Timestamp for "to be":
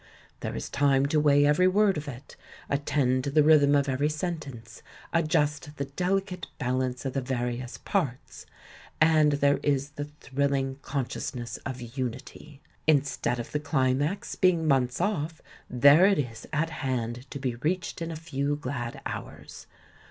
17.29-17.53